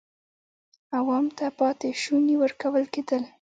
عوام 0.97 1.25
ته 1.37 1.45
پاتې 1.59 1.89
شوني 2.01 2.35
ورکول 2.39 2.83
کېدل. 2.93 3.23